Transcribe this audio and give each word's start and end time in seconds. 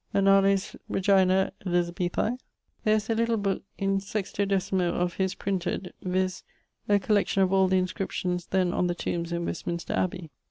Annales 0.15 0.75
reg. 0.89 1.03
Elizabethae. 1.63 2.35
There 2.83 2.95
is 2.95 3.07
a 3.07 3.13
little 3.13 3.37
booke 3.37 3.61
in 3.77 3.99
16mo. 3.99 4.93
of 4.93 5.13
his 5.17 5.35
printed, 5.35 5.93
viz.: 6.01 6.41
A 6.89 6.97
Collection 6.97 7.43
of 7.43 7.53
all 7.53 7.67
the 7.67 7.77
Inscriptions 7.77 8.47
then 8.47 8.73
on 8.73 8.87
the 8.87 8.95
Tombes 8.95 9.31
in 9.31 9.45
Westminster 9.45 9.93
Abbey. 9.93 10.31